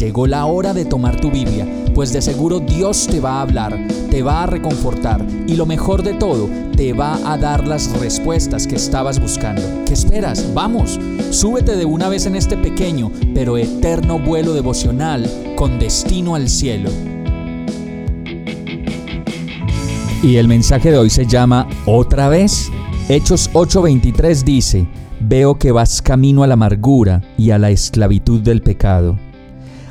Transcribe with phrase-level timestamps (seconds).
[0.00, 3.78] Llegó la hora de tomar tu Biblia, pues de seguro Dios te va a hablar,
[4.10, 8.66] te va a reconfortar y lo mejor de todo, te va a dar las respuestas
[8.66, 9.60] que estabas buscando.
[9.84, 10.54] ¿Qué esperas?
[10.54, 16.48] Vamos, súbete de una vez en este pequeño pero eterno vuelo devocional con destino al
[16.48, 16.88] cielo.
[20.22, 22.70] Y el mensaje de hoy se llama Otra vez.
[23.10, 24.88] Hechos 8:23 dice,
[25.20, 29.18] Veo que vas camino a la amargura y a la esclavitud del pecado.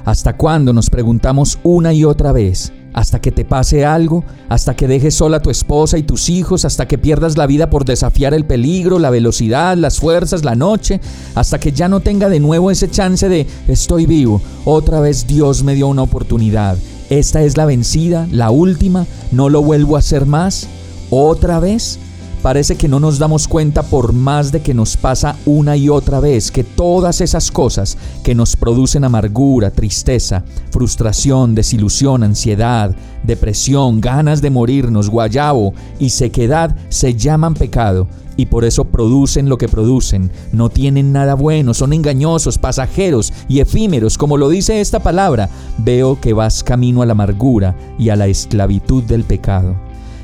[0.05, 2.71] ¿Hasta cuándo nos preguntamos una y otra vez?
[2.93, 4.23] ¿Hasta que te pase algo?
[4.49, 6.65] ¿Hasta que dejes sola a tu esposa y tus hijos?
[6.65, 10.99] ¿Hasta que pierdas la vida por desafiar el peligro, la velocidad, las fuerzas, la noche?
[11.35, 14.41] ¿Hasta que ya no tenga de nuevo ese chance de estoy vivo?
[14.65, 16.77] Otra vez Dios me dio una oportunidad.
[17.09, 20.67] Esta es la vencida, la última, no lo vuelvo a hacer más.
[21.09, 21.99] ¿Otra vez?
[22.41, 26.21] Parece que no nos damos cuenta por más de que nos pasa una y otra
[26.21, 34.41] vez que todas esas cosas que nos producen amargura, tristeza, frustración, desilusión, ansiedad, depresión, ganas
[34.41, 40.31] de morirnos, guayabo y sequedad se llaman pecado y por eso producen lo que producen.
[40.53, 45.49] No tienen nada bueno, son engañosos, pasajeros y efímeros, como lo dice esta palabra.
[45.77, 49.75] Veo que vas camino a la amargura y a la esclavitud del pecado.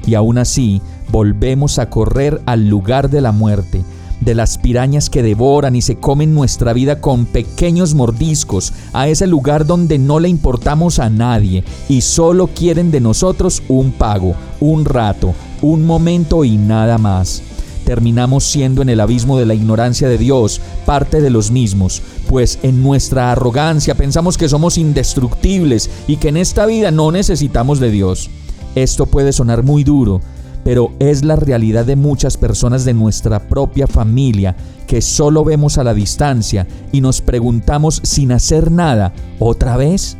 [0.07, 3.83] Y aún así, volvemos a correr al lugar de la muerte,
[4.21, 9.27] de las pirañas que devoran y se comen nuestra vida con pequeños mordiscos, a ese
[9.27, 14.85] lugar donde no le importamos a nadie y solo quieren de nosotros un pago, un
[14.85, 17.41] rato, un momento y nada más.
[17.85, 22.57] Terminamos siendo en el abismo de la ignorancia de Dios, parte de los mismos, pues
[22.63, 27.91] en nuestra arrogancia pensamos que somos indestructibles y que en esta vida no necesitamos de
[27.91, 28.31] Dios.
[28.73, 30.19] Esto puede sonar muy duro,
[30.65, 34.55] pero es la realidad de muchas personas de nuestra propia familia
[34.87, 40.17] que solo vemos a la distancia y nos preguntamos sin hacer nada, ¿otra vez?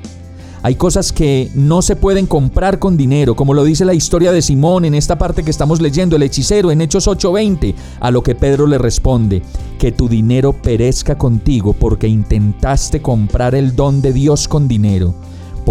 [0.61, 4.43] Hay cosas que no se pueden comprar con dinero, como lo dice la historia de
[4.43, 8.35] Simón en esta parte que estamos leyendo, el hechicero en Hechos 8:20, a lo que
[8.35, 9.41] Pedro le responde,
[9.79, 15.15] que tu dinero perezca contigo porque intentaste comprar el don de Dios con dinero.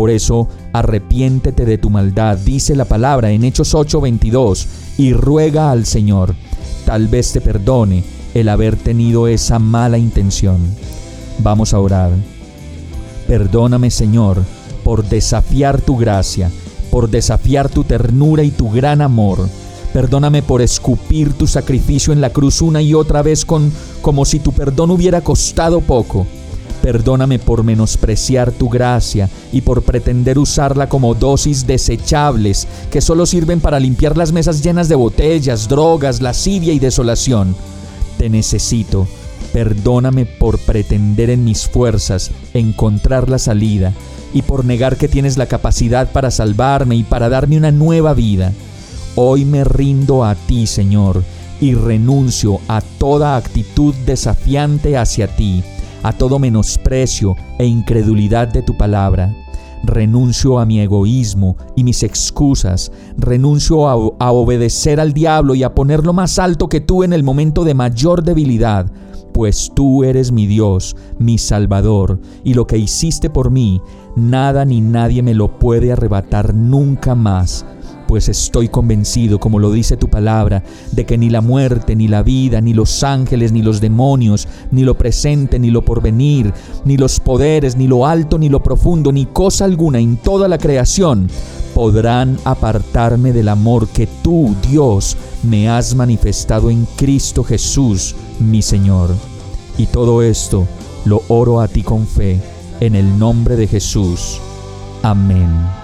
[0.04, 4.66] Por eso, arrepiéntete de tu maldad, dice la palabra en Hechos 8:22,
[4.98, 6.34] y ruega al Señor,
[6.84, 8.04] tal vez te perdone
[8.34, 10.58] el haber tenido esa mala intención.
[11.38, 12.10] Vamos a orar.
[13.26, 14.42] Perdóname, Señor,
[14.84, 16.50] por desafiar tu gracia,
[16.90, 19.48] por desafiar tu ternura y tu gran amor.
[19.94, 23.72] Perdóname por escupir tu sacrificio en la cruz una y otra vez con
[24.02, 26.26] como si tu perdón hubiera costado poco.
[26.84, 33.60] Perdóname por menospreciar tu gracia y por pretender usarla como dosis desechables que solo sirven
[33.60, 37.56] para limpiar las mesas llenas de botellas, drogas, lascivia y desolación.
[38.18, 39.08] Te necesito.
[39.54, 43.94] Perdóname por pretender en mis fuerzas encontrar la salida
[44.34, 48.52] y por negar que tienes la capacidad para salvarme y para darme una nueva vida.
[49.14, 51.24] Hoy me rindo a ti, Señor,
[51.62, 55.64] y renuncio a toda actitud desafiante hacia ti
[56.04, 59.34] a todo menosprecio e incredulidad de tu palabra.
[59.82, 62.92] Renuncio a mi egoísmo y mis excusas.
[63.16, 63.92] Renuncio a,
[64.24, 67.74] a, obedecer al diablo y a ponerlo más alto que tú en el momento de
[67.74, 68.90] mayor debilidad,
[69.32, 73.80] pues tú eres mi Dios, mi Salvador, y lo que hiciste por mí,
[74.14, 77.66] nada ni nadie me lo puede arrebatar nunca más
[78.14, 82.22] pues estoy convencido, como lo dice tu palabra, de que ni la muerte, ni la
[82.22, 86.54] vida, ni los ángeles, ni los demonios, ni lo presente, ni lo porvenir,
[86.84, 90.58] ni los poderes, ni lo alto, ni lo profundo, ni cosa alguna en toda la
[90.58, 91.28] creación
[91.74, 99.10] podrán apartarme del amor que tú, Dios, me has manifestado en Cristo Jesús, mi Señor.
[99.76, 100.68] Y todo esto
[101.04, 102.40] lo oro a ti con fe,
[102.78, 104.38] en el nombre de Jesús.
[105.02, 105.83] Amén.